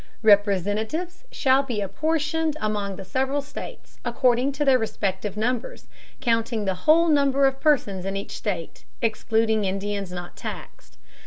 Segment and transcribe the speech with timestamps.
[0.23, 5.85] Representatives shall be apportioned among the several States according to their respective numbers,
[6.19, 10.97] counting the whole number of persons in each State, excluding Indians not taxed.